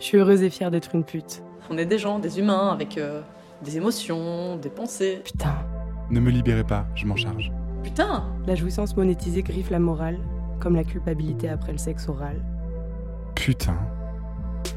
[0.00, 1.42] Je suis heureuse et fière d'être une pute.
[1.68, 3.20] On est des gens, des humains, avec euh,
[3.62, 5.20] des émotions, des pensées.
[5.22, 5.54] Putain.
[6.08, 7.52] Ne me libérez pas, je m'en charge.
[7.82, 10.18] Putain La jouissance monétisée griffe la morale,
[10.58, 12.42] comme la culpabilité après le sexe oral.
[13.34, 13.76] Putain.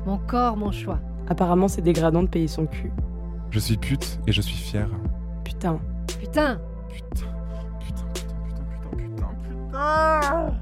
[0.06, 1.00] Mon corps, mon choix.
[1.30, 2.92] Apparemment, c'est dégradant de payer son cul.
[3.50, 4.90] Je suis pute et je suis fière.
[5.46, 5.80] Putain.
[6.20, 6.60] Putain
[6.90, 7.26] Putain.
[7.80, 8.66] Putain, putain, putain,
[8.98, 10.54] putain, putain, putain.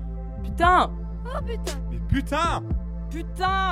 [0.44, 0.92] Putain
[1.26, 2.64] Oh putain Mais putain
[3.10, 3.72] Putain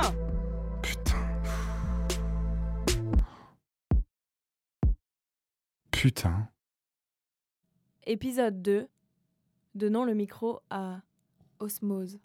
[6.00, 6.48] Putain.
[8.06, 8.88] Épisode 2.
[9.74, 11.02] Donnons le micro à
[11.58, 12.18] Osmose.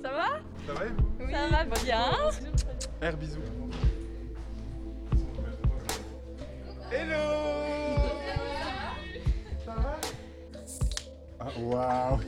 [0.00, 0.40] Ça va?
[0.68, 0.86] Ça va?
[1.32, 2.06] Ça va bien
[3.02, 3.40] R bisous.
[6.92, 7.24] Hello
[9.64, 10.00] Ça va?
[11.40, 12.20] Ah waouh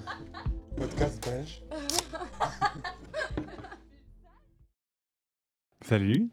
[0.78, 1.62] Podcast belge.
[5.90, 6.30] Salut.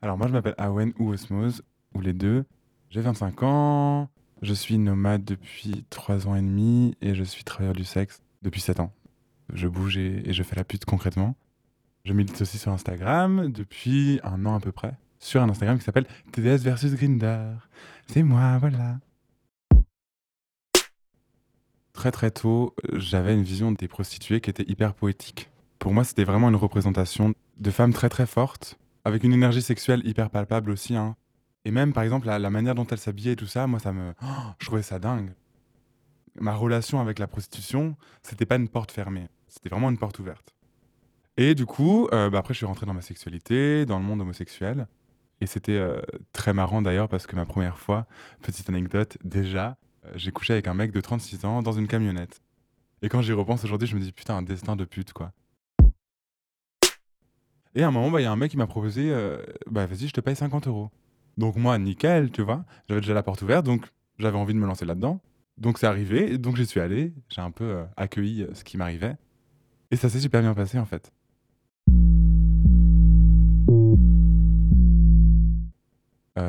[0.00, 1.62] Alors moi je m'appelle Awen ou Osmose,
[1.94, 2.46] ou les deux.
[2.88, 4.08] J'ai 25 ans,
[4.40, 8.62] je suis nomade depuis 3 ans et demi et je suis travailleur du sexe depuis
[8.62, 8.94] 7 ans.
[9.52, 11.36] Je bouge et, et je fais la pute concrètement.
[12.06, 14.94] Je milite aussi sur Instagram depuis un an à peu près.
[15.18, 17.56] Sur un Instagram qui s'appelle TDS versus Grinder.
[18.06, 19.00] C'est moi, voilà.
[21.92, 25.50] Très très tôt, j'avais une vision des prostituées qui était hyper poétique.
[25.78, 30.02] Pour moi, c'était vraiment une représentation de femmes très très fortes, avec une énergie sexuelle
[30.04, 30.96] hyper palpable aussi.
[30.96, 31.16] hein.
[31.64, 34.14] Et même, par exemple, la, manière dont elles s'habillaient et tout ça, moi, ça me...
[34.58, 35.34] Je trouvais ça dingue.
[36.40, 39.28] Ma relation avec la prostitution, c'était pas une porte fermée.
[39.48, 40.54] C'était vraiment une porte ouverte.
[41.36, 44.20] Et du coup, euh, bah après, je suis rentré dans ma sexualité, dans le monde
[44.20, 44.86] homosexuel.
[45.40, 46.00] Et c'était euh,
[46.32, 48.06] très marrant d'ailleurs parce que ma première fois,
[48.42, 52.40] petite anecdote, déjà, euh, j'ai couché avec un mec de 36 ans dans une camionnette.
[53.02, 55.32] Et quand j'y repense aujourd'hui, je me dis putain, un destin de pute quoi.
[57.78, 59.40] Et à un moment, bah, il y a un mec qui m'a proposé, euh,
[59.70, 60.90] bah vas-y, je te paye 50 euros.
[61.36, 63.86] Donc moi, nickel, tu vois, j'avais déjà la porte ouverte, donc
[64.18, 65.20] j'avais envie de me lancer là-dedans.
[65.58, 68.78] Donc c'est arrivé, donc j'y suis allé, j'ai un peu euh, accueilli euh, ce qui
[68.78, 69.16] m'arrivait.
[69.92, 71.12] Et ça s'est super bien passé en fait.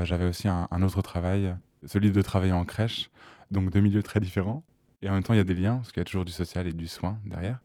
[0.03, 3.09] J'avais aussi un, un autre travail, celui de travailler en crèche,
[3.51, 4.63] donc deux milieux très différents.
[5.01, 6.31] Et en même temps, il y a des liens, parce qu'il y a toujours du
[6.31, 7.59] social et du soin derrière.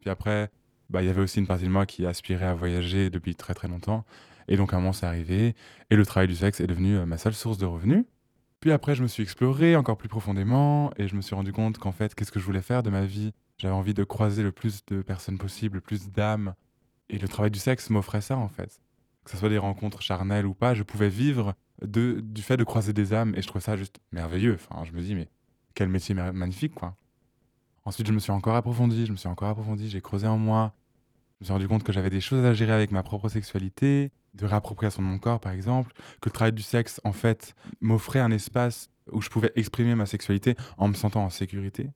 [0.00, 0.50] Puis après,
[0.90, 3.54] bah, il y avait aussi une partie de moi qui aspirait à voyager depuis très
[3.54, 4.04] très longtemps.
[4.48, 5.54] Et donc à un moment, c'est arrivé.
[5.90, 8.04] Et le travail du sexe est devenu euh, ma seule source de revenus.
[8.60, 11.78] Puis après, je me suis exploré encore plus profondément et je me suis rendu compte
[11.78, 13.32] qu'en fait, qu'est-ce que je voulais faire de ma vie?
[13.58, 16.54] J'avais envie de croiser le plus de personnes possible, le plus d'âmes.
[17.08, 18.80] Et le travail du sexe m'offrait ça en fait.
[19.24, 22.64] Que ce soit des rencontres charnelles ou pas, je pouvais vivre de, du fait de
[22.64, 24.54] croiser des âmes et je trouvais ça juste merveilleux.
[24.54, 25.28] Enfin, je me dis, mais
[25.74, 26.96] quel métier magnifique quoi.
[27.86, 30.74] Ensuite, je me suis encore approfondi, je me suis encore approfondi, j'ai creusé en moi.
[31.38, 34.10] Je me suis rendu compte que j'avais des choses à gérer avec ma propre sexualité,
[34.34, 38.18] de réappropriation de mon corps par exemple, que le travail du sexe en fait m'offrait
[38.18, 41.90] un espace où je pouvais exprimer ma sexualité en me sentant en sécurité.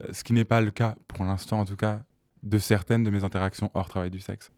[0.00, 2.00] Euh, Ce qui n'est pas le cas, pour l'instant en tout cas,
[2.42, 4.50] de certaines de mes interactions hors travail du sexe.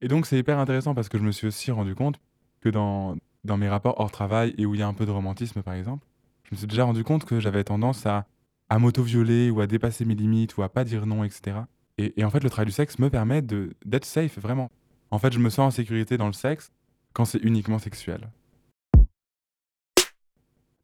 [0.00, 2.18] Et donc c'est hyper intéressant parce que je me suis aussi rendu compte
[2.60, 5.12] que dans, dans mes rapports hors travail et où il y a un peu de
[5.12, 6.04] romantisme par exemple,
[6.42, 8.26] je me suis déjà rendu compte que j'avais tendance à,
[8.68, 11.58] à m'auto-violer ou à dépasser mes limites ou à pas dire non, etc.
[11.98, 14.70] Et, en fait, le travail du sexe me permet d'être safe, vraiment.
[15.10, 16.70] En fait, je me sens en sécurité dans le sexe
[17.14, 18.28] quand c'est uniquement sexuel.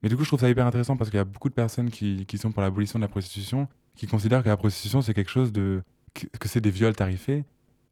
[0.03, 1.91] Mais du coup, je trouve ça hyper intéressant parce qu'il y a beaucoup de personnes
[1.91, 5.31] qui, qui sont pour l'abolition de la prostitution, qui considèrent que la prostitution, c'est quelque
[5.31, 5.83] chose de.
[6.15, 7.45] que, c'est des viols tarifés.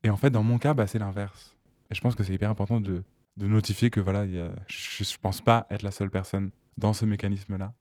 [0.02, 1.54] Et en fait, dans mon cas, bah, c'est l'inverse.
[1.90, 3.02] Et je pense que c'est hyper important de,
[3.36, 7.74] de notifier que voilà, je, je pense pas être la seule personne dans ce mécanisme-là.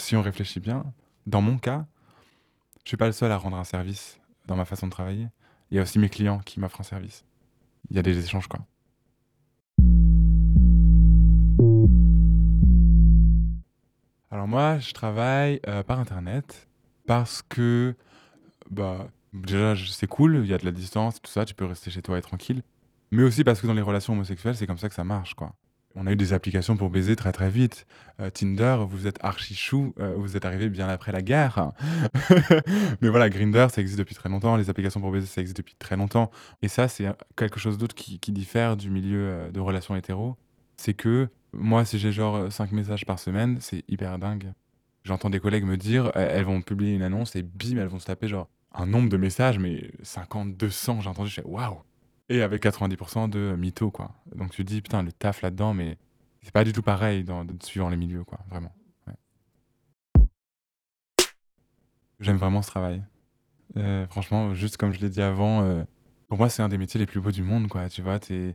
[0.00, 0.92] Si on réfléchit bien,
[1.26, 1.84] dans mon cas,
[2.84, 5.28] je suis pas le seul à rendre un service dans ma façon de travailler.
[5.70, 7.24] Il y a aussi mes clients qui m'offrent un service.
[7.90, 8.60] Il y a des échanges, quoi.
[14.30, 16.66] Alors moi, je travaille euh, par Internet
[17.06, 17.94] parce que,
[18.70, 21.90] bah, déjà, c'est cool, il y a de la distance, tout ça, tu peux rester
[21.90, 22.62] chez toi et tranquille.
[23.10, 25.54] Mais aussi parce que dans les relations homosexuelles, c'est comme ça que ça marche, quoi.
[26.00, 27.86] On a eu des applications pour baiser très très vite.
[28.20, 31.72] Euh, Tinder, vous êtes archi chou, euh, vous êtes arrivé bien après la guerre.
[33.02, 34.56] Mais voilà, Grinder, ça existe depuis très longtemps.
[34.56, 36.30] Les applications pour baiser, ça existe depuis très longtemps.
[36.62, 40.36] Et ça, c'est euh, quelque chose d'autre qui, diffère du milieu de relations hétéro.
[40.78, 44.52] C'est que moi, si j'ai genre 5 messages par semaine, c'est hyper dingue.
[45.04, 47.98] J'entends des collègues me dire, euh, elles vont publier une annonce et bim, elles vont
[47.98, 51.78] se taper genre un nombre de messages, mais 50, 200, j'ai entendu, je fais waouh!
[52.30, 54.12] Et avec 90% de mytho, quoi.
[54.34, 55.98] Donc tu te dis, putain, le taf là-dedans, mais
[56.42, 58.72] c'est pas du tout pareil dans, suivant les milieux, quoi, vraiment.
[62.20, 63.02] J'aime vraiment ce travail.
[63.76, 65.82] Euh, franchement, juste comme je l'ai dit avant, euh,
[66.28, 67.88] pour moi, c'est un des métiers les plus beaux du monde, quoi.
[67.88, 68.54] Tu vois, t'es...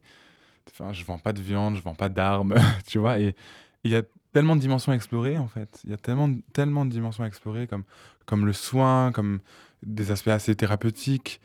[0.71, 2.56] Enfin, je vends pas de viande, je vends pas d'armes,
[2.88, 3.19] tu vois.
[3.19, 3.36] Et
[3.83, 5.81] il y a tellement de dimensions à explorer, en fait.
[5.83, 7.83] Il y a tellement, tellement de dimensions à explorer, comme,
[8.25, 9.39] comme le soin, comme
[9.83, 11.42] des aspects assez thérapeutiques,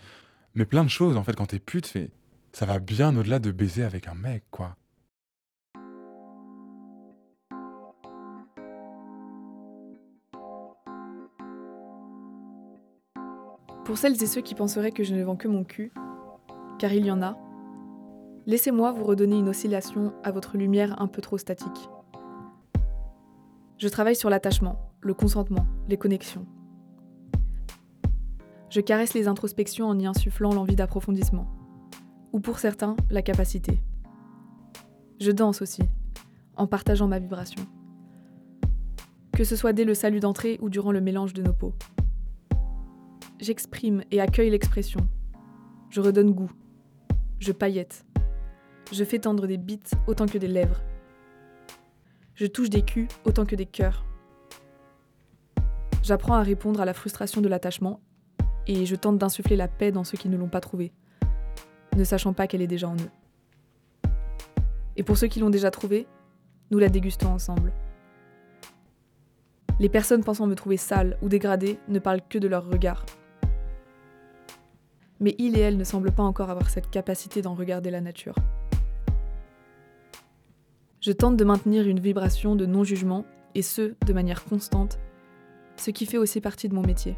[0.55, 2.11] mais plein de choses, en fait, quand t'es pute, fait,
[2.53, 4.77] ça va bien au-delà de baiser avec un mec, quoi.
[13.85, 15.93] Pour celles et ceux qui penseraient que je ne vends que mon cul,
[16.79, 17.37] car il y en a,
[18.47, 21.89] laissez-moi vous redonner une oscillation à votre lumière un peu trop statique.
[23.79, 26.47] Je travaille sur l'attachement, le consentement, les connexions.
[28.69, 31.49] Je caresse les introspections en y insufflant l'envie d'approfondissement,
[32.33, 33.81] ou pour certains, la capacité.
[35.21, 35.83] Je danse aussi,
[36.57, 37.63] en partageant ma vibration.
[39.33, 41.75] Que ce soit dès le salut d'entrée ou durant le mélange de nos peaux
[43.41, 45.01] j'exprime et accueille l'expression.
[45.89, 46.53] Je redonne goût.
[47.39, 48.05] Je paillette.
[48.93, 50.81] Je fais tendre des bites autant que des lèvres.
[52.35, 54.05] Je touche des culs autant que des cœurs.
[56.03, 58.01] J'apprends à répondre à la frustration de l'attachement
[58.67, 60.93] et je tente d'insuffler la paix dans ceux qui ne l'ont pas trouvée,
[62.01, 64.11] ne sachant pas qu'elle est déjà en eux.
[64.97, 66.07] Et pour ceux qui l'ont déjà trouvée,
[66.71, 67.73] nous la dégustons ensemble.
[69.79, 73.07] Les personnes pensant me trouver sale ou dégradée ne parlent que de leur regard,
[75.21, 78.35] mais il et elle ne semblent pas encore avoir cette capacité d'en regarder la nature.
[81.01, 83.25] Je tente de maintenir une vibration de non-jugement,
[83.55, 84.99] et ce, de manière constante,
[85.77, 87.17] ce qui fait aussi partie de mon métier.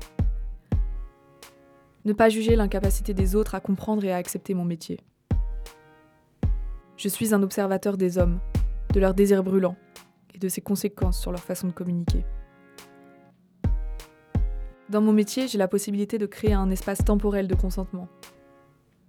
[2.04, 4.98] Ne pas juger l'incapacité des autres à comprendre et à accepter mon métier.
[6.96, 8.40] Je suis un observateur des hommes,
[8.92, 9.76] de leurs désirs brûlants
[10.34, 12.24] et de ses conséquences sur leur façon de communiquer.
[14.88, 18.08] Dans mon métier, j'ai la possibilité de créer un espace temporel de consentement,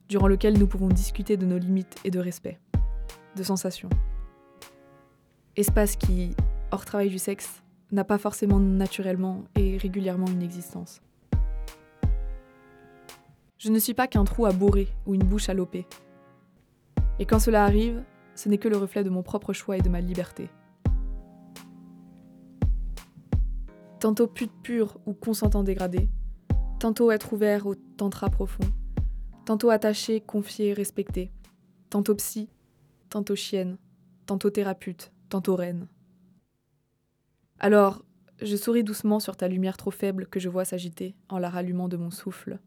[0.08, 2.60] durant lequel nous pouvons discuter de nos limites et de respect,
[3.36, 3.90] de sensations.
[5.56, 6.36] Espace qui,
[6.72, 11.02] hors travail du sexe, n'a pas forcément naturellement et régulièrement une existence.
[13.64, 15.88] Je ne suis pas qu'un trou à bourrer ou une bouche à loper.
[17.18, 18.04] Et quand cela arrive,
[18.36, 20.50] ce n'est que le reflet de mon propre choix et de ma liberté.
[24.02, 26.10] tantôt pute pur ou consentant dégradé,
[26.78, 28.68] tantôt être ouvert au tantra profond,
[29.46, 31.32] tantôt attaché, confié, respecté,
[31.90, 32.50] tantôt psy,
[33.08, 33.78] tantôt chienne,
[34.26, 35.88] tantôt thérapeute, tantôt reine.
[37.60, 38.04] Alors,
[38.42, 41.88] je souris doucement sur ta lumière trop faible que je vois s'agiter en la rallumant
[41.88, 42.60] de mon souffle.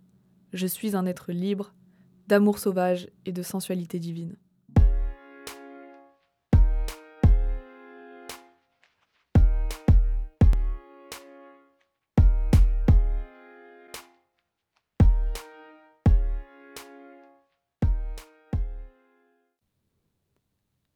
[0.53, 1.75] Je suis un être libre,
[2.29, 4.37] d'amour sauvage et de sensualité divine.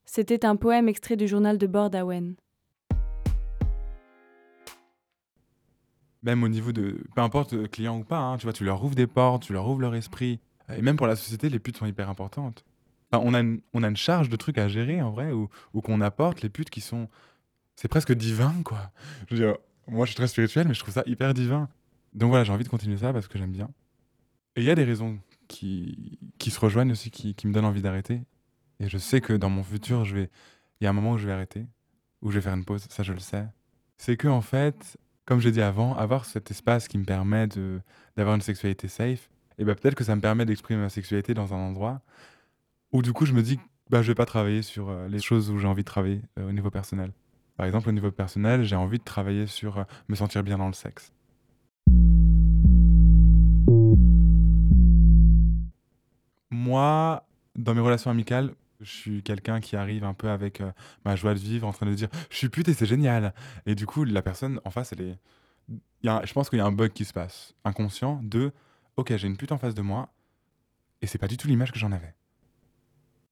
[0.05, 2.35] C'était un poème extrait du journal de bord d'Awen.
[6.23, 7.03] Même au niveau de.
[7.15, 9.53] Peu importe euh, client ou pas, hein, tu vois, tu leur ouvres des portes, tu
[9.53, 10.41] leur ouvres leur esprit.
[10.77, 12.65] Et même pour la société, les putes sont hyper importantes.
[13.13, 15.81] On, a une, on a une charge de trucs à gérer en vrai, ou, ou
[15.81, 17.09] qu'on apporte les putes qui sont.
[17.75, 18.93] C'est presque divin, quoi.
[19.29, 19.57] Je veux dire,
[19.89, 21.69] moi je suis très spirituel, mais je trouve ça hyper divin.
[22.13, 23.71] Donc voilà, j'ai envie de continuer ça parce que j'aime bien.
[24.57, 27.65] Et il y a des raisons qui, qui se rejoignent aussi, qui, qui me donnent
[27.65, 28.23] envie d'arrêter.
[28.79, 30.31] Et je sais que dans mon futur, je vais,
[30.81, 31.67] il y a un moment où je vais arrêter,
[32.23, 32.87] où je vais faire une pause.
[32.89, 33.47] Ça, je le sais.
[33.97, 37.49] C'est que en fait, comme j'ai dit avant, avoir cet espace qui me permet
[38.17, 41.53] d'avoir une sexualité safe, et ben peut-être que ça me permet d'exprimer ma sexualité dans
[41.53, 42.01] un endroit
[42.93, 43.61] où du coup je me dis,
[43.91, 46.49] bah je vais pas travailler sur euh, les choses où j'ai envie de travailler euh,
[46.49, 47.13] au niveau personnel.
[47.57, 50.67] Par exemple, au niveau personnel, j'ai envie de travailler sur euh, me sentir bien dans
[50.67, 51.13] le sexe.
[56.51, 57.23] Moi,
[57.57, 60.73] dans mes relations amicales, je suis quelqu'un qui arrive un peu avec euh,
[61.05, 63.35] ma joie de vivre, en train de dire je suis pute et c'est génial.
[63.67, 65.19] Et du coup, la personne en face, elle est.
[66.03, 68.53] Il y a je pense qu'il y a un bug qui se passe, inconscient, de
[68.97, 70.11] ok, j'ai une pute en face de moi
[71.03, 72.15] et c'est pas du tout l'image que j'en avais.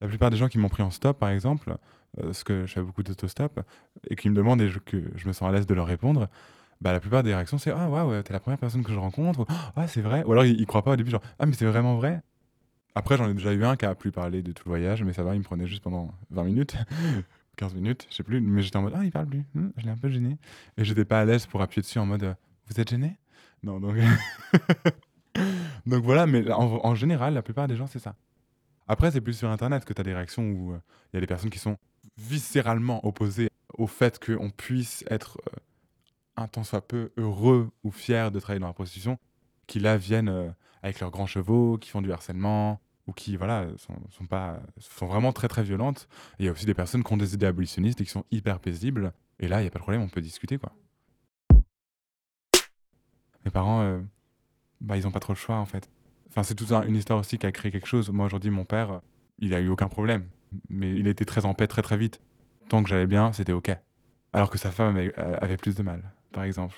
[0.00, 1.70] La plupart des gens qui m'ont pris en stop, par exemple,
[2.18, 3.60] euh, parce que je fais beaucoup d'autostop,
[4.08, 6.28] et qui me demandent et je- que je me sens à l'aise de leur répondre,
[6.80, 9.40] bah, la plupart des réactions c'est Ah, waouh, t'es la première personne que je rencontre,
[9.40, 10.22] ou Ah, c'est vrai.
[10.24, 12.22] Ou alors ils, ils croient pas au début, genre Ah, mais c'est vraiment vrai?
[12.98, 15.12] Après, j'en ai déjà eu un qui a plus parlé de tout le voyage, mais
[15.12, 16.76] ça va, il me prenait juste pendant 20 minutes,
[17.56, 18.40] 15 minutes, je sais plus.
[18.40, 19.44] Mais j'étais en mode, ah, il parle plus.
[19.54, 20.36] Hmm, je l'ai un peu gêné.
[20.76, 22.34] Et j'étais pas à l'aise pour appuyer dessus en mode,
[22.66, 23.16] vous êtes gêné?
[23.62, 23.94] Non, donc.
[25.86, 28.16] donc voilà, mais en, général, la plupart des gens, c'est ça.
[28.88, 30.80] Après, c'est plus sur Internet que tu as des réactions où euh,
[31.12, 31.76] il y a des personnes qui sont
[32.16, 35.56] viscéralement opposées au fait qu'on puisse être euh,
[36.36, 39.20] un tant soit peu heureux ou fiers de travailler dans la prostitution,
[39.68, 40.50] qui là viennent euh,
[40.82, 45.32] avec leurs grands chevaux, qui font du harcèlement, ou qui voilà, sont, pas, sont vraiment
[45.32, 46.08] très très violentes.
[46.38, 48.60] Il y a aussi des personnes qui ont des idées abolitionnistes et qui sont hyper
[48.60, 49.12] paisibles.
[49.40, 50.72] Et là, il n'y a pas de problème, on peut discuter quoi.
[53.44, 54.00] Mes parents, euh,
[54.80, 55.88] bah, ils n'ont pas trop le choix en fait.
[56.28, 58.10] Enfin, c'est toute un- une histoire aussi qui a créé quelque chose.
[58.10, 59.00] Moi aujourd'hui, mon père,
[59.38, 60.26] il a eu aucun problème.
[60.68, 62.20] Mais il était très en paix très très vite.
[62.68, 63.70] Tant que j'allais bien, c'était ok.
[64.32, 66.74] Alors que sa femme avait, euh, plus de mal, par exemple.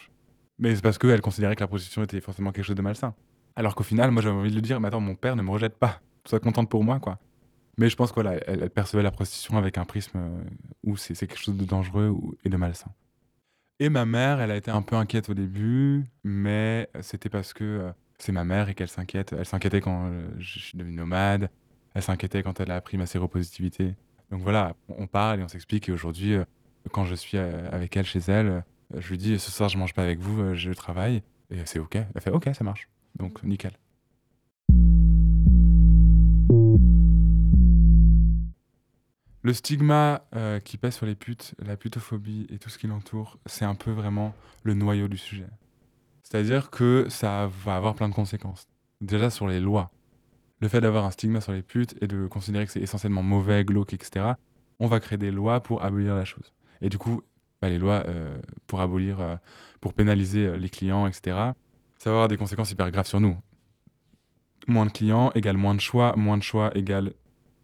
[0.58, 3.14] Mais c'est parce qu'elle considérait que la prostitution était forcément quelque chose de malsain.
[3.56, 5.50] Alors qu'au final, moi j'avais envie de lui dire, mais attends, mon père ne me
[5.50, 6.00] rejette pas.
[6.30, 7.18] Sois contente pour moi, quoi.
[7.76, 10.42] Mais je pense que voilà, elle, percevait la prostitution avec un prisme euh,
[10.84, 12.92] où c'est quelque chose de dangereux et de malsain.
[13.80, 17.64] Et ma mère, elle a été un peu inquiète au début, mais c'était parce que
[17.64, 19.34] euh, c'est ma mère et qu'elle s'inquiète.
[19.36, 21.50] Elle s'inquiétait quand euh, je suis devenu nomade,
[21.94, 23.96] elle s'inquiétait quand elle a appris ma séropositivité.
[24.30, 25.88] Donc voilà, on parle et on s'explique.
[25.88, 26.36] Et aujourd'hui,
[26.92, 28.62] quand je suis avec elle chez elle,
[28.96, 31.24] je lui dis ce soir je mange pas avec vous, je travaille.
[31.50, 31.96] Et c'est ok.
[31.96, 32.88] Elle fait ok, ça marche.
[33.18, 33.72] Donc nickel.
[39.42, 43.38] Le stigma euh, qui pèse sur les putes, la putophobie et tout ce qui l'entoure,
[43.46, 45.48] c'est un peu vraiment le noyau du sujet.
[46.22, 48.68] C'est-à-dire que ça va avoir plein de conséquences.
[49.00, 49.90] Déjà sur les lois.
[50.60, 53.64] Le fait d'avoir un stigma sur les putes et de considérer que c'est essentiellement mauvais,
[53.64, 54.34] glauque, etc.,
[54.78, 56.52] on va créer des lois pour abolir la chose.
[56.82, 57.22] Et du coup,
[57.62, 59.36] bah, les lois euh, pour abolir, euh,
[59.80, 61.22] pour pénaliser les clients, etc.,
[61.96, 63.38] ça va avoir des conséquences hyper graves sur nous.
[64.68, 67.14] Moins de clients égale moins de choix, moins de choix égale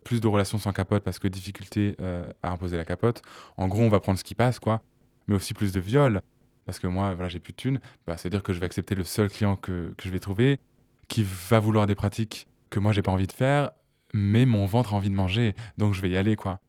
[0.06, 3.22] plus de relations sans capote parce que difficulté euh, à imposer la capote.
[3.56, 4.80] En gros, on va prendre ce qui passe, quoi.
[5.26, 6.22] Mais aussi plus de viols.
[6.64, 7.80] Parce que moi, voilà, j'ai plus de thunes.
[8.06, 10.60] Bah, C'est-à-dire que je vais accepter le seul client que, que je vais trouver
[11.08, 13.70] qui va vouloir des pratiques que moi, j'ai pas envie de faire,
[14.14, 15.54] mais mon ventre a envie de manger.
[15.76, 16.60] Donc, je vais y aller, quoi.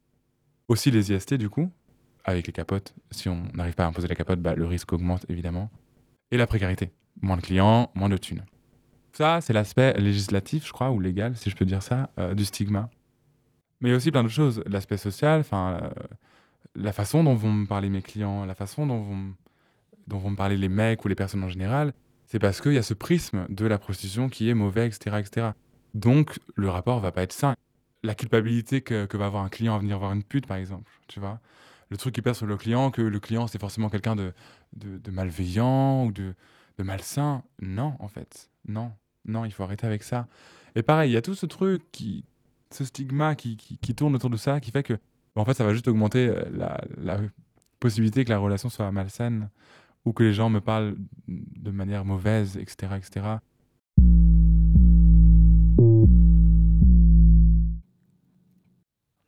[0.67, 1.71] Aussi les IST, du coup,
[2.23, 2.95] avec les capotes.
[3.11, 5.69] Si on n'arrive pas à imposer la capote, bah, le risque augmente, évidemment.
[6.31, 6.91] Et la précarité.
[7.21, 8.45] Moins de clients, moins de thunes.
[9.13, 12.45] Ça, c'est l'aspect législatif, je crois, ou légal, si je peux dire ça, euh, du
[12.45, 12.89] stigma.
[13.81, 14.63] Mais il y a aussi plein d'autres choses.
[14.65, 15.89] L'aspect social, enfin, euh,
[16.75, 20.69] la façon dont vont me parler mes clients, la façon dont vont, me parler les
[20.69, 21.93] mecs ou les personnes en général,
[22.25, 25.47] c'est parce qu'il y a ce prisme de la prostitution qui est mauvais, etc., etc.
[25.93, 27.55] Donc, le rapport va pas être sain.
[28.03, 31.19] La culpabilité que, va avoir un client à venir voir une pute, par exemple, tu
[31.19, 31.39] vois.
[31.89, 34.33] Le truc qui pèse sur le client, que le client, c'est forcément quelqu'un de,
[34.73, 36.35] de, de malveillant ou de,
[36.77, 37.43] de malsain.
[37.61, 38.49] Non, en fait.
[38.67, 38.91] Non.
[39.25, 40.27] Non, il faut arrêter avec ça.
[40.75, 42.25] Et pareil, il y a tout ce truc qui,
[42.71, 43.57] ce stigma qui,
[43.95, 46.43] tourne autour de ça, qui fait que, bah, en fait, ça va juste augmenter euh,
[46.51, 47.19] la, la
[47.79, 49.49] possibilité que la relation soit malsaine
[50.05, 50.95] ou que les gens me parlent
[51.27, 53.25] de manière mauvaise, etc., etc.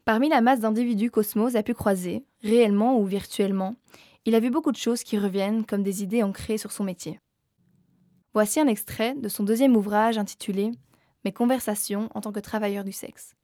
[0.05, 3.75] Parmi la masse d'individus qu'Osmose a pu croiser, réellement ou virtuellement,
[4.25, 7.19] il a vu beaucoup de choses qui reviennent comme des idées ancrées sur son métier.
[8.34, 10.72] Voici un extrait de son deuxième ouvrage intitulé
[11.26, 13.36] Mes conversations en tant que travailleur du sexe.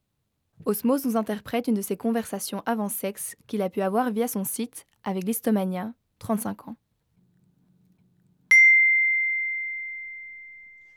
[0.66, 4.46] Osmose nous interprète une de ses conversations avant sexe qu'il a pu avoir via son
[4.46, 6.76] site avec Listomania, 35 ans.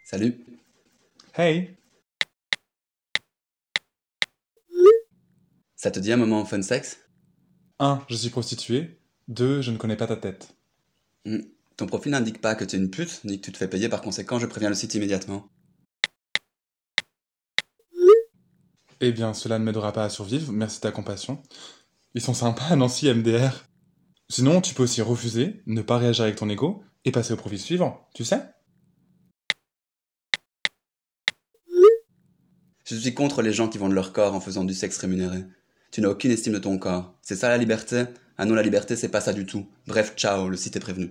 [0.05, 0.45] Salut.
[1.37, 1.77] Hey
[5.75, 6.99] Ça te dit un moment fun sexe?
[7.79, 8.05] 1.
[8.09, 9.01] Je suis prostituée.
[9.29, 9.63] 2.
[9.63, 10.57] Je ne connais pas ta tête.
[11.25, 11.41] Hmm.
[11.77, 13.89] Ton profil n'indique pas que tu es une pute, ni que tu te fais payer,
[13.89, 15.49] par conséquent, je préviens le site immédiatement.
[19.01, 21.41] Eh bien, cela ne m'aidera pas à survivre, merci de ta compassion.
[22.15, 23.65] Ils sont sympas, Nancy MDR.
[24.29, 27.61] Sinon, tu peux aussi refuser, ne pas réagir avec ton ego et passer au profil
[27.61, 28.43] suivant, tu sais?
[32.85, 35.45] Je suis contre les gens qui vendent leur corps en faisant du sexe rémunéré.
[35.93, 37.15] Tu n'as aucune estime de ton corps.
[37.23, 38.05] C'est ça la liberté?
[38.37, 39.67] Ah non, la liberté, c'est pas ça du tout.
[39.87, 41.11] Bref, ciao, le site est prévenu.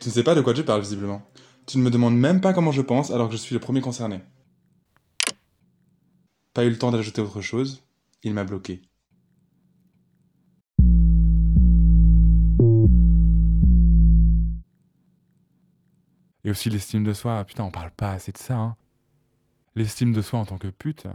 [0.00, 1.22] Tu ne sais pas de quoi tu parles, visiblement.
[1.66, 3.80] Tu ne me demandes même pas comment je pense alors que je suis le premier
[3.80, 4.20] concerné.
[6.54, 7.82] Pas eu le temps d'ajouter autre chose,
[8.22, 8.82] il m'a bloqué.
[16.44, 18.56] Et aussi l'estime de soi, putain, on parle pas assez de ça.
[18.56, 18.76] Hein.
[19.76, 21.06] L'estime de soi en tant que pute,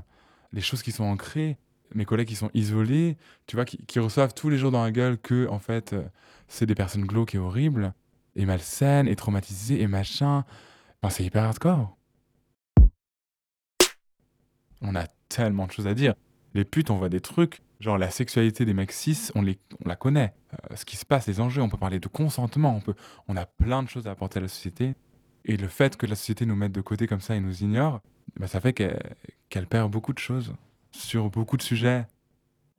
[0.53, 1.57] les choses qui sont ancrées,
[1.93, 5.17] mes collègues qui sont isolés, tu vois, qui, reçoivent tous les jours dans la gueule
[5.19, 6.03] que, en fait, euh,
[6.47, 7.93] c'est des personnes glauques et horribles,
[8.35, 10.45] et malsaines, et traumatisées, et machin.
[11.01, 11.96] Enfin, c'est hyper hardcore.
[14.81, 16.13] On a tellement de choses à dire.
[16.53, 19.87] Les putes, on voit des trucs, genre la sexualité des mecs cis, on, les, on
[19.87, 20.33] la connaît.
[20.53, 22.95] Euh, ce qui se passe, les enjeux, on peut parler de consentement, on, peut,
[23.27, 24.95] on a plein de choses à apporter à la société.
[25.45, 28.01] Et le fait que la société nous mette de côté comme ça et nous ignore,
[28.39, 30.53] bah, ça fait qu'elle perd beaucoup de choses
[30.91, 32.05] sur beaucoup de sujets.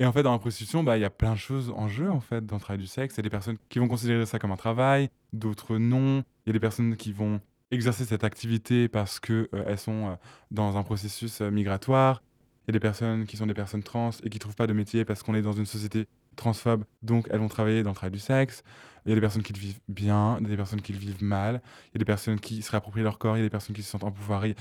[0.00, 2.10] Et en fait, dans la prostitution, bah, il y a plein de choses en jeu,
[2.10, 3.14] en fait, dans le travail du sexe.
[3.14, 6.22] Il y a des personnes qui vont considérer ça comme un travail, d'autres non.
[6.44, 7.40] Il y a des personnes qui vont
[7.70, 10.14] exercer cette activité parce qu'elles elles sont euh,
[10.50, 12.22] dans un processus euh, migratoire.
[12.66, 14.72] Il y a des personnes qui sont des personnes trans et qui trouvent pas de
[14.72, 16.06] métier parce qu'on est dans une société
[16.36, 18.62] transphobe, donc elles vont travailler dans le travail du sexe.
[19.04, 20.92] Il y a des personnes qui le vivent bien, il y a des personnes qui
[20.92, 23.42] le vivent mal, il y a des personnes qui se réapproprient leur corps, il y
[23.42, 24.46] a des personnes qui se sentent en pouvoir.
[24.46, 24.54] Il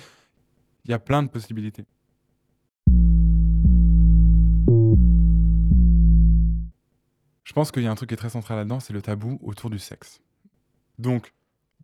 [0.86, 1.86] y a plein de possibilités.
[7.44, 9.40] Je pense qu'il y a un truc qui est très central là-dedans, c'est le tabou
[9.42, 10.22] autour du sexe.
[11.00, 11.34] Donc,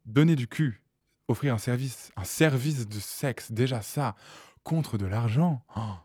[0.06, 0.83] donner du cul,
[1.28, 4.16] offrir un service, un service de sexe, déjà ça,
[4.64, 5.96] contre de l'argent, oh,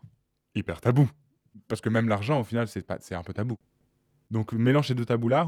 [0.55, 1.09] hyper tabou.
[1.67, 3.57] Parce que même l'argent, au final, c'est un peu tabou.
[4.31, 5.47] Donc, mélange ces deux tabous-là,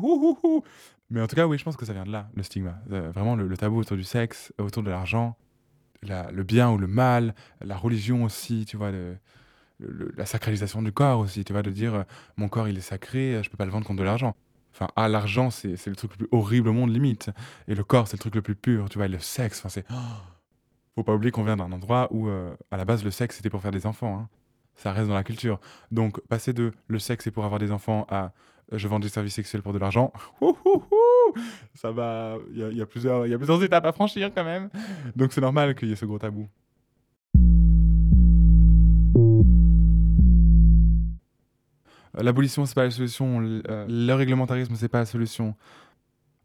[1.09, 2.79] mais en tout cas, oui, je pense que ça vient de là, le stigma.
[2.91, 5.37] Euh, vraiment, le, tabou autour du sexe, autour de l'argent,
[6.01, 8.91] le bien ou le mal, la religion aussi, tu vois,
[10.17, 12.03] la sacralisation du corps aussi, tu vois, de dire euh,
[12.37, 14.35] mon corps il est sacré, euh, je peux pas le vendre contre de l'argent.
[14.73, 17.29] Enfin, ah, l'argent c'est le truc le plus horrible au monde limite,
[17.67, 19.69] et le corps c'est le truc le plus pur, tu vois, et le sexe, enfin
[19.69, 19.85] c'est.
[20.95, 23.49] Faut pas oublier qu'on vient d'un endroit où euh, à la base le sexe c'était
[23.49, 24.29] pour faire des enfants, hein.
[24.75, 25.59] ça reste dans la culture.
[25.91, 28.33] Donc passer de le sexe c'est pour avoir des enfants à
[28.73, 30.13] je vends des services sexuels pour de l'argent,
[31.73, 34.69] ça va, il y, y, y a plusieurs étapes à franchir quand même.
[35.15, 36.47] Donc c'est normal qu'il y ait ce gros tabou.
[42.15, 43.39] L'abolition, c'est pas la solution.
[43.39, 45.55] Le, euh, réglementarisme, c'est pas la solution.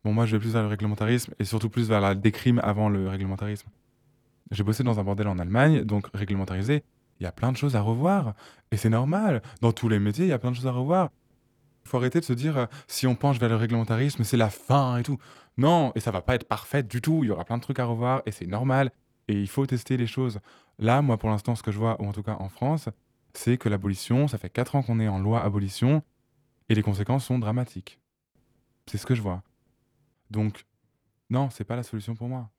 [0.05, 2.89] Bon, moi, je vais plus vers le réglementarisme et surtout plus vers la décrime avant
[2.89, 3.69] le réglementarisme.
[4.53, 6.85] J'ai bossé dans un bordel en Allemagne, donc réglementarisé.
[7.19, 8.35] Il y a plein de choses à revoir
[8.71, 9.43] et c'est normal.
[9.61, 11.11] Dans tous les métiers, il y a plein de choses à revoir.
[11.85, 14.51] Il faut arrêter de se dire euh, si on penche vers le réglementarisme, c'est la
[14.51, 15.19] fin et tout.
[15.57, 17.21] Non, et ça va pas être parfait du tout.
[17.23, 18.91] Il y aura plein de trucs à revoir et c'est normal.
[19.29, 20.41] Et il faut tester les choses.
[20.79, 22.89] Là, moi, pour l'instant, ce que je vois, ou en tout cas en France,
[23.39, 26.03] c'est que l'abolition, ça fait 4 ans qu'on est en loi abolition,
[26.69, 28.01] et les conséquences sont dramatiques.
[28.87, 29.43] C'est ce que je vois.
[30.31, 30.65] Donc,
[31.31, 32.51] non, c'est pas la solution pour moi.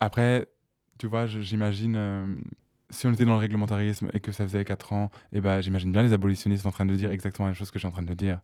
[0.00, 0.48] Après,
[0.98, 2.36] tu vois, j'imagine, euh,
[2.90, 5.92] si on était dans le réglementarisme et que ça faisait 4 ans, eh ben, j'imagine
[5.92, 7.92] bien les abolitionnistes en train de dire exactement la même chose que je suis en
[7.92, 8.40] train de dire.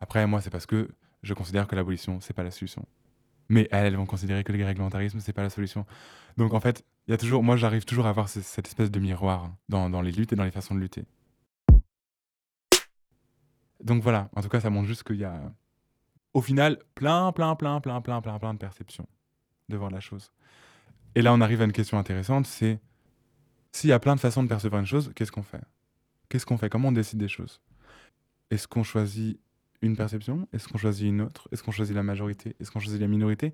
[0.00, 0.88] Après, moi, c'est parce que
[1.22, 2.86] je considère que l'abolition, c'est pas la solution.
[3.48, 5.84] Mais elles, vont considérer que le réglementarisme, c'est pas la solution.
[6.36, 8.98] Donc en fait, il y a toujours, moi j'arrive toujours à avoir cette espèce de
[8.98, 11.04] miroir dans, dans, les luttes et dans les façons de lutter.
[13.82, 15.52] Donc voilà, en tout cas, ça montre juste qu'il y a,
[16.32, 19.06] au final, plein, plein, plein, plein, plein, plein, plein de perceptions
[19.68, 20.32] de voir la chose.
[21.14, 22.80] Et là, on arrive à une question intéressante, c'est
[23.72, 25.62] s'il y a plein de façons de percevoir une chose, qu'est-ce qu'on fait?
[26.28, 26.70] Qu'est-ce qu'on fait?
[26.70, 27.60] Comment on décide des choses?
[28.50, 29.40] Est-ce qu'on choisit
[29.84, 30.48] une perception?
[30.52, 31.48] Est-ce qu'on choisit une autre?
[31.52, 32.56] Est-ce qu'on choisit la majorité?
[32.60, 33.52] Est-ce qu'on choisit la minorité?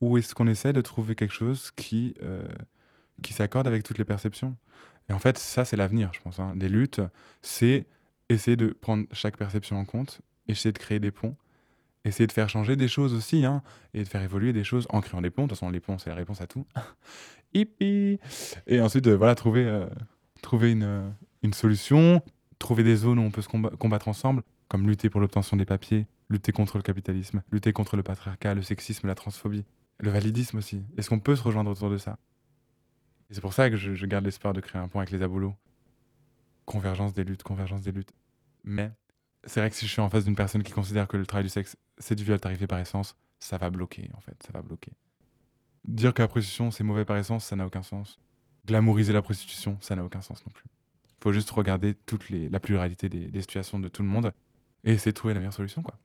[0.00, 2.46] Ou est-ce qu'on essaie de trouver quelque chose qui, euh,
[3.22, 4.56] qui s'accorde avec toutes les perceptions?
[5.08, 6.38] Et en fait, ça, c'est l'avenir, je pense.
[6.38, 6.54] Hein.
[6.56, 7.00] Des luttes,
[7.42, 7.86] c'est
[8.28, 11.36] essayer de prendre chaque perception en compte, essayer de créer des ponts,
[12.04, 13.62] essayer de faire changer des choses aussi, hein,
[13.94, 15.44] et de faire évoluer des choses en créant des ponts.
[15.44, 16.66] De toute façon, les ponts, c'est la réponse à tout.
[17.54, 18.18] Hippie
[18.66, 19.86] Et ensuite, euh, voilà, trouver, euh,
[20.42, 22.20] trouver une, une solution,
[22.58, 26.06] trouver des zones où on peut se combattre ensemble comme lutter pour l'obtention des papiers,
[26.28, 29.64] lutter contre le capitalisme, lutter contre le patriarcat, le sexisme, la transphobie,
[29.98, 30.84] le validisme aussi.
[30.96, 32.18] Est-ce qu'on peut se rejoindre autour de ça?
[33.30, 35.54] C'est pour ça que je, garde l'espoir de créer un point avec les abolos.
[36.64, 38.12] Convergence des luttes, convergence des luttes.
[38.64, 38.92] Mais
[39.44, 41.44] c'est vrai que si je suis en face d'une personne qui considère que le travail
[41.44, 44.62] du sexe, c'est du viol tarifé par essence, ça va bloquer, en fait, ça va
[44.62, 44.92] bloquer.
[45.84, 48.18] Dire que la prostitution, c'est mauvais par essence, ça n'a aucun sens.
[48.66, 50.64] Glamouriser la prostitution, ça n'a aucun sens non plus.
[51.08, 54.32] Il faut juste regarder toute la pluralité des situations de tout le monde
[54.86, 55.82] et essayer de trouver la meilleure solution.
[55.82, 55.98] Quoi.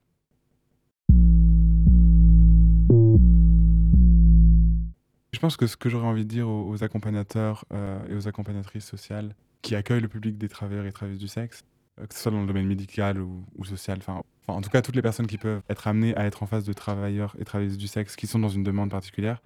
[5.31, 8.85] Je pense que ce que j'aurais envie de dire aux, accompagnateurs euh, et aux accompagnatrices
[8.85, 11.63] sociales qui accueillent le public des travailleurs et travailleuses du sexe,
[11.99, 14.95] euh, que ce soit dans le domaine médical ou, social, enfin en tout cas toutes
[14.95, 17.87] les personnes qui peuvent être amenées à être en face de travailleurs et travailleuses du
[17.87, 19.41] sexe qui sont dans une demande particulière,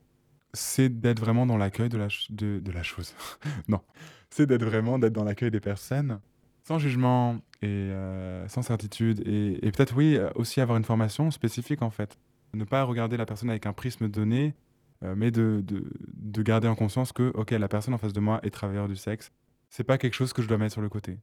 [0.53, 3.13] c'est d'être vraiment dans l'accueil de la, de, la chose.
[3.67, 3.81] non,
[4.29, 6.19] c'est d'être vraiment dans l'accueil des personnes
[6.65, 9.21] sans jugement et euh, sans certitude.
[9.27, 12.17] Et, peut-être, oui, euh, aussi avoir une formation spécifique, en fait.
[12.53, 14.55] Ne pas regarder la personne avec un prisme donné,
[15.03, 18.39] euh, mais de, de, garder en conscience que, OK, la personne en face de moi
[18.43, 19.31] est travailleur du sexe.
[19.69, 21.19] C'est pas quelque chose que je dois mettre sur le côté.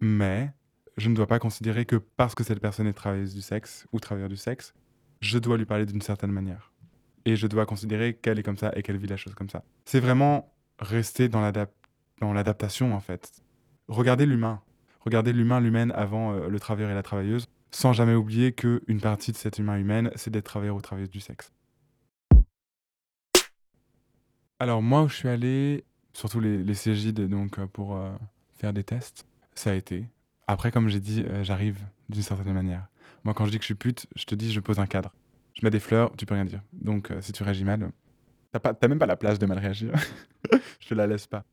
[0.00, 0.52] Mais
[0.96, 4.00] je ne dois pas considérer que parce que cette personne est travailleuse du sexe ou
[4.00, 4.72] travailleur du sexe,
[5.20, 6.72] je dois lui parler d'une certaine manière.
[7.24, 9.64] Et je dois considérer qu'elle est comme ça et qu'elle vit la chose comme ça.
[9.84, 13.42] C'est vraiment rester dans l'adaptation, en fait.
[13.88, 14.62] Regarder l'humain
[15.00, 19.32] regarder l'humain, l'humaine avant euh, le travailleur et la travailleuse, sans jamais oublier qu'une partie
[19.32, 21.52] de cet humain humaine, c'est d'être travailleur ou travailleuse du sexe.
[24.58, 28.10] Alors moi où je suis allé, surtout les, les donc euh, pour euh,
[28.56, 30.04] faire des tests, ça a été
[30.46, 32.86] Après, comme j'ai dit, j'arrive d'une certaine manière.
[33.24, 35.12] Moi, quand je dis que je suis pute, je te dis, je pose un cadre.
[35.54, 36.62] Je mets des fleurs, tu peux rien dire.
[36.72, 37.90] Donc, si tu réagis mal,
[38.52, 39.92] t'as même pas la place de mal réagir.
[40.80, 41.44] je te la laisse pas.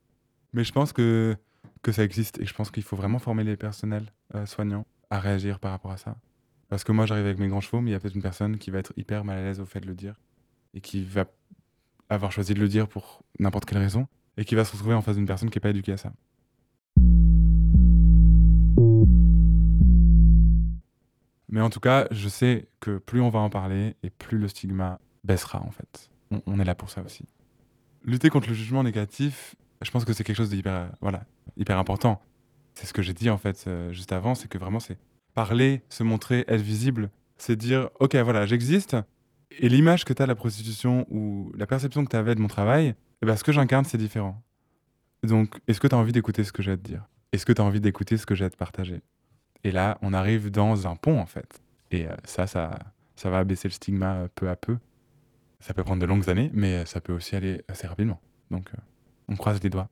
[0.54, 1.36] Mais je pense que,
[1.82, 5.20] que ça existe et je pense qu'il faut vraiment former les personnels euh, soignants à
[5.20, 6.18] réagir par rapport à ça.
[6.70, 8.58] Parce que moi, j'arrive avec mes grands chevaux, mais il y a peut-être une personne
[8.58, 10.16] qui va être hyper mal à l'aise au fait de le dire
[10.74, 11.26] et qui va
[12.10, 15.02] avoir choisi de le dire pour n'importe quelle raison et qui va se retrouver en
[15.02, 16.12] face d'une personne qui n'est pas éduquée à ça.
[21.50, 24.48] Mais en tout cas, je sais que plus on va en parler et plus le
[24.48, 26.10] stigma baissera en fait.
[26.32, 27.26] On, on est là pour ça aussi.
[28.04, 31.24] Lutter contre le jugement négatif, je pense que c'est quelque chose d'hyper euh, voilà,
[31.58, 32.22] hyper important.
[32.74, 34.98] C'est ce que j'ai dit en fait euh, juste avant, c'est que vraiment c'est
[35.34, 38.96] parler, se montrer, être visible, c'est dire OK, voilà, j'existe
[39.60, 42.42] et l'image que tu as de la prostitution ou la perception que tu avais de
[42.42, 44.42] mon travail, eh ben, ce que j'incarne, c'est différent.
[45.24, 47.08] Donc, est-ce que tu as envie d'écouter ce que j'ai à te dire?
[47.32, 49.02] Est-ce que tu as envie d'écouter ce que j'ai à te partager?
[49.64, 51.62] Et là, on arrive dans un pont, en fait.
[51.92, 52.78] Et euh, ça, ça,
[53.16, 54.78] ça va abaisser le stigma euh, peu à peu.
[55.60, 58.20] Ça peut prendre de longues années, mais ça peut aussi aller assez rapidement.
[58.52, 58.70] Donc,
[59.28, 59.90] on croise les doigts.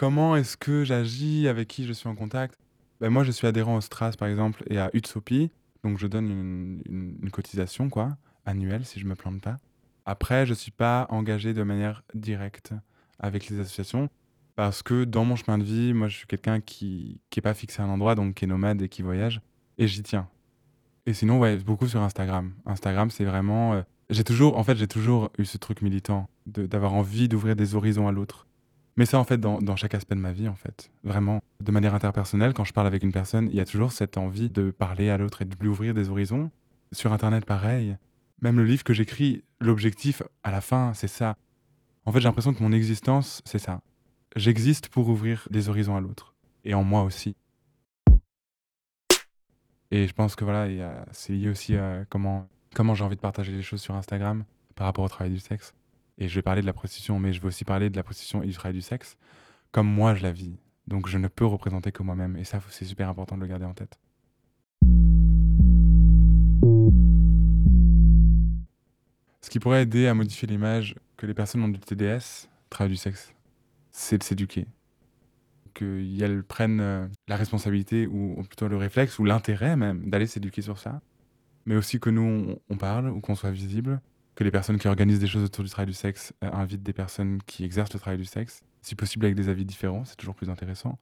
[0.00, 2.58] Comment est-ce que j'agis Avec qui je suis en contact?
[3.02, 5.50] Ben, Moi, je suis adhérent au Stras, par exemple, et à Utsopi.
[5.84, 9.58] Donc, je donne une, cotisation, quoi, annuelle, si je me plante pas.
[10.06, 12.72] Après, je suis pas engagé de manière directe
[13.18, 14.08] avec les associations
[14.56, 17.52] parce que dans mon chemin de vie, moi, je suis quelqu'un qui qui est pas
[17.52, 19.42] fixé à un endroit, donc qui est nomade et qui voyage,
[19.76, 20.30] et j'y tiens.
[21.04, 22.54] Et sinon, ouais, beaucoup sur Instagram.
[22.64, 23.74] Instagram, c'est vraiment.
[23.74, 27.74] euh, j'ai toujours, en fait, j'ai toujours eu ce truc militant d'avoir envie d'ouvrir des
[27.74, 28.46] horizons à l'autre.
[29.00, 30.90] Mais ça, en fait, dans, chaque aspect de ma vie, en fait.
[31.04, 34.18] Vraiment, de manière interpersonnelle, quand je parle avec une personne, il y a toujours cette
[34.18, 36.50] envie de parler à l'autre et de lui ouvrir des horizons.
[36.92, 37.96] Sur Internet, pareil.
[38.42, 41.38] Même le livre que j'écris, l'objectif, à la fin, c'est ça.
[42.04, 43.80] En fait, j'ai l'impression que mon existence, c'est ça.
[44.36, 46.34] J'existe pour ouvrir des horizons à l'autre.
[46.66, 47.34] Et en moi aussi.
[49.90, 53.50] Et je pense que voilà, c'est lié aussi à comment, comment j'ai envie de partager
[53.50, 55.72] les choses sur Instagram par rapport au travail du sexe.
[56.20, 58.42] Et je vais parler de la prostitution, mais je vais aussi parler de la prostitution
[58.42, 59.16] et du travail du sexe
[59.72, 60.56] comme moi je la vis.
[60.86, 62.36] Donc je ne peux représenter que moi-même.
[62.36, 63.98] Et ça, c'est super important de le garder en tête.
[69.40, 72.96] Ce qui pourrait aider à modifier l'image que les personnes ont du TDS, travail du
[72.96, 73.34] sexe,
[73.90, 74.66] c'est de s'éduquer.
[75.74, 80.78] Qu'elles prennent euh, la responsabilité, ou plutôt le réflexe, ou l'intérêt même, d'aller s'éduquer sur
[80.78, 81.00] ça.
[81.64, 84.00] Mais aussi que nous, on parle, ou qu'on soit visible.
[84.34, 86.92] Que les personnes qui organisent des choses autour du travail du sexe euh, invitent des
[86.92, 88.62] personnes qui exercent le travail du sexe.
[88.82, 90.98] Si possible avec des avis différents, c'est toujours plus intéressant.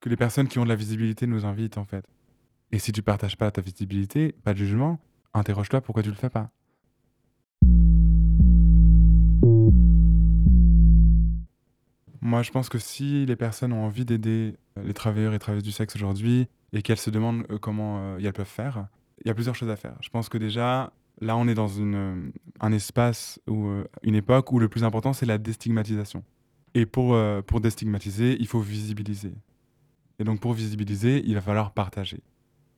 [0.00, 2.04] Que les personnes qui ont de la visibilité nous invitent, en fait.
[2.72, 4.98] Et si tu partages pas ta visibilité, pas de jugement,
[5.34, 6.50] interroge-toi pourquoi tu le fais pas.
[12.26, 15.62] Moi, je pense que si les personnes ont envie d'aider euh, les travailleurs et travailleuses
[15.62, 18.88] du sexe aujourd'hui et qu'elles se demandent euh, comment euh, elles peuvent faire,
[19.24, 19.94] il y a plusieurs choses à faire.
[20.00, 24.52] Je pense que déjà, là, on est dans une, un espace ou euh, une époque
[24.52, 26.22] où le plus important, c'est la déstigmatisation.
[26.74, 29.32] Et pour, euh, pour déstigmatiser, il faut visibiliser.
[30.18, 32.22] Et donc, pour visibiliser, il va falloir partager.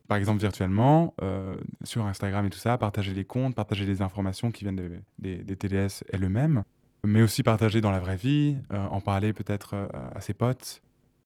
[0.08, 4.50] Par exemple, virtuellement, euh, sur Instagram et tout ça, partager les comptes, partager les informations
[4.50, 6.64] qui viennent des, des, TDS elles-mêmes
[7.04, 10.82] mais aussi partager dans la vraie vie, en parler peut-être à ses potes,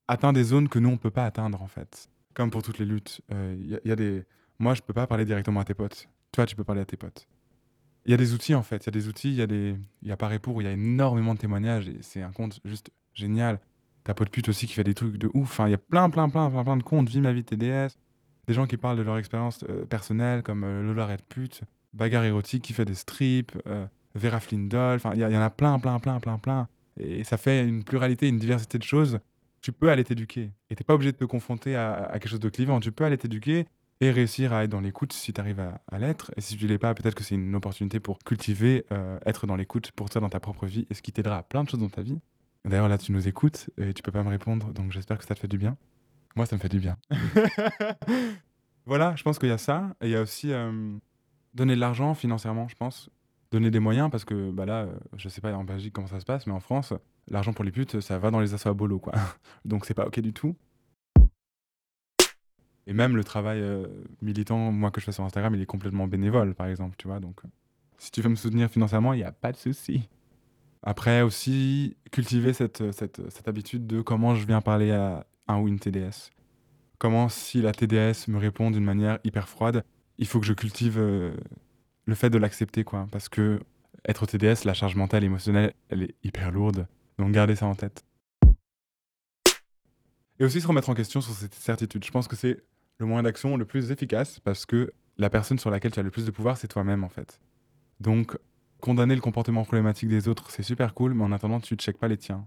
[0.06, 2.10] atteindre des zones que nous, on ne peut pas atteindre, en fait.
[2.34, 3.22] Comme pour toutes les luttes.
[3.30, 4.22] Il y a des...
[4.58, 6.08] Moi, je ne peux pas parler directement à tes potes.
[6.30, 7.26] Toi, tu peux parler à tes potes.
[8.04, 8.84] Il y a des outils, en fait.
[8.84, 9.76] Il y a des outils, il y a des...
[10.02, 12.60] Il y a Paré pour, il y a énormément de témoignages, et c'est un compte
[12.64, 13.60] juste génial.
[14.04, 15.50] Ta pote pute aussi qui fait des trucs de ouf.
[15.50, 17.08] Enfin, il y a plein, plein, plein, plein, plein de comptes.
[17.08, 17.96] Vie ma vie TDS.
[18.48, 21.60] Des gens qui parlent de leur expérience euh, personnelle, comme euh, Lola Red Pute,
[21.92, 23.86] Bagarre érotique qui fait des strips, euh,
[24.16, 26.68] Vera Flindol, enfin, il y, y en a plein, plein, plein, plein, plein.
[26.98, 29.20] Et ça fait une pluralité, une diversité de choses.
[29.60, 30.50] Tu peux aller t'éduquer.
[30.70, 32.80] Et t'es pas obligé de te confronter à, à quelque chose de clivant.
[32.80, 33.66] Tu peux aller t'éduquer
[34.02, 36.32] et réussir à être dans l'écoute si tu arrives à, à l'être.
[36.36, 39.54] Et si tu l'es pas, peut-être que c'est une opportunité pour cultiver, euh, être dans
[39.54, 41.78] l'écoute pour toi dans ta propre vie et ce qui t'aidera à plein de choses
[41.78, 42.18] dans ta vie.
[42.64, 45.36] D'ailleurs, là, tu nous écoutes et tu peux pas me répondre, donc j'espère que ça
[45.36, 45.76] te fait du bien.
[46.34, 46.96] Moi, ça me fait du bien.
[48.86, 49.94] voilà, je pense qu'il y a ça.
[50.00, 50.96] Et il y a aussi euh,
[51.54, 53.08] donner de l'argent financièrement, je pense
[53.52, 56.18] donner des moyens parce que bah là, euh, je sais pas en Belgique comment ça
[56.18, 56.92] se passe, mais en France,
[57.28, 59.12] l'argent pour les putes, ça va dans les assos à bolo, quoi.
[59.64, 60.56] Donc c'est pas ok du tout.
[62.86, 63.86] Et même le travail euh,
[64.20, 67.20] militant, moi que je fais sur Instagram, il est complètement bénévole, par exemple, tu vois.
[67.20, 67.48] Donc euh,
[67.98, 70.08] si tu veux me soutenir financièrement, il n'y a pas de souci.
[70.82, 75.68] Après aussi, cultiver cette, cette, cette habitude de comment je viens parler à un ou
[75.68, 76.30] une TDS.
[76.98, 79.84] Comment si la TDS me répond d'une manière hyper froide,
[80.18, 81.32] il faut que je cultive euh,
[82.04, 83.06] le fait de l'accepter, quoi.
[83.12, 83.60] Parce que
[84.08, 86.88] être TDS, la charge mentale, émotionnelle, elle est hyper lourde.
[87.18, 88.04] Donc gardez ça en tête.
[90.40, 92.04] Et aussi se remettre en question sur cette certitude.
[92.04, 92.64] Je pense que c'est
[93.02, 96.10] le moyen d'action le plus efficace parce que la personne sur laquelle tu as le
[96.10, 97.40] plus de pouvoir, c'est toi-même en fait.
[98.00, 98.36] Donc,
[98.80, 101.98] condamner le comportement problématique des autres, c'est super cool, mais en attendant, tu ne checkes
[101.98, 102.46] pas les tiens.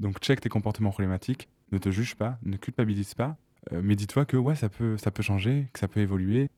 [0.00, 3.36] Donc, check tes comportements problématiques, ne te juge pas, ne culpabilise pas,
[3.72, 6.50] euh, mais dis-toi que ouais, ça peut, ça peut changer, que ça peut évoluer,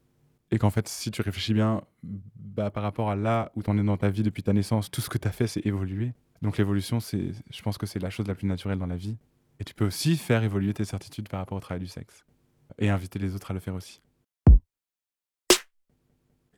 [0.51, 3.79] et qu'en fait, si tu réfléchis bien, bah, par rapport à là où tu en
[3.79, 6.13] es dans ta vie depuis ta naissance, tout ce que tu as fait, c'est évoluer.
[6.43, 9.17] Donc l'évolution, c'est, je pense que c'est la chose la plus naturelle dans la vie.
[9.59, 12.25] Et tu peux aussi faire évoluer tes certitudes par rapport au travail du sexe.
[12.79, 14.01] Et inviter les autres à le faire aussi.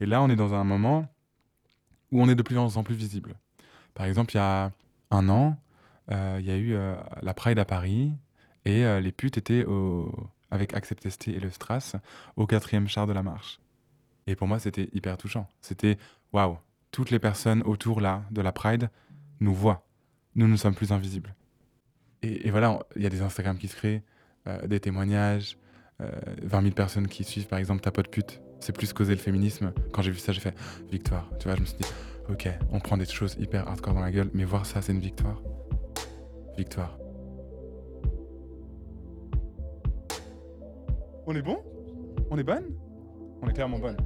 [0.01, 1.09] Et là, on est dans un moment
[2.11, 3.35] où on est de plus en plus visible.
[3.95, 4.73] Par exemple, il y a
[5.11, 5.57] un an,
[6.11, 8.13] euh, il y a eu euh, la Pride à Paris
[8.65, 10.13] et euh, les putes étaient au,
[10.51, 11.97] avec Accept ST et le Strass
[12.37, 13.61] au quatrième char de la marche.
[14.27, 15.49] Et pour moi, c'était hyper touchant.
[15.61, 15.99] C'était
[16.33, 16.59] waouh,
[16.91, 18.91] toutes les personnes autour là de la Pride
[19.41, 19.87] nous voient.
[20.35, 21.35] Nous ne sommes plus invisibles.
[22.23, 24.03] Et, et voilà, il y a des Instagram qui se créent,
[24.67, 25.59] des témoignages,
[26.01, 28.41] 20 000 personnes qui suivent par exemple ta pote pute.
[28.61, 29.73] C'est plus causer le féminisme.
[29.93, 30.55] Quand j'ai vu ça, j'ai fait
[30.91, 31.29] victoire.
[31.39, 31.89] Tu vois, je me suis dit,
[32.29, 35.01] ok, on prend des choses hyper hardcore dans la gueule, mais voir ça, c'est une
[35.01, 35.43] victoire.
[36.57, 36.99] Victoire.
[41.27, 41.59] On est bon?
[42.31, 42.65] On est bonne?
[43.43, 43.97] On est clairement bonne.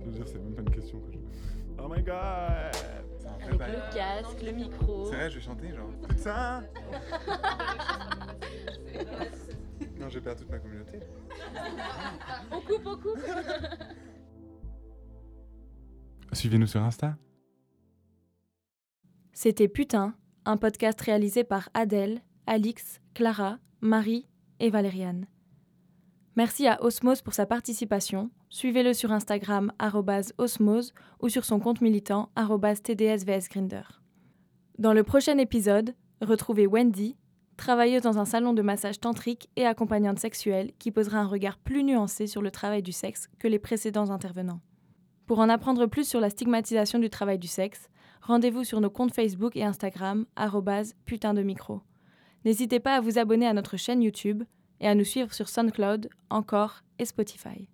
[0.00, 1.18] Je veux dire, c'est même pas une question que je.
[1.78, 2.14] Oh my god
[3.40, 5.06] Avec le casque, le micro.
[5.06, 5.90] C'est vrai, je vais chanter genre.
[6.08, 6.64] Putain
[10.04, 11.00] Non, perdu toute ma communauté.
[12.50, 13.18] On coupe, on coupe.
[16.32, 17.16] Suivez-nous sur Insta.
[19.32, 20.14] C'était Putain,
[20.44, 24.28] un podcast réalisé par Adèle, Alix, Clara, Marie
[24.60, 25.26] et Valériane.
[26.36, 28.30] Merci à Osmose pour sa participation.
[28.50, 29.72] Suivez-le sur Instagram
[30.36, 33.84] osmose ou sur son compte militant tdsvsgrinder.
[34.78, 37.16] Dans le prochain épisode, retrouvez Wendy,
[37.56, 41.84] travailleuse dans un salon de massage tantrique et accompagnante sexuelle qui posera un regard plus
[41.84, 44.60] nuancé sur le travail du sexe que les précédents intervenants.
[45.26, 47.88] Pour en apprendre plus sur la stigmatisation du travail du sexe,
[48.20, 50.26] rendez-vous sur nos comptes Facebook et Instagram
[51.06, 51.80] putain de micro.
[52.44, 54.44] N'hésitez pas à vous abonner à notre chaîne YouTube
[54.80, 57.68] et à nous suivre sur SoundCloud, Encore et Spotify.